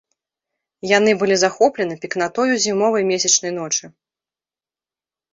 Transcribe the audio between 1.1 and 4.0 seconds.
былі захоплены пекнатою зімовай месячнай ночы.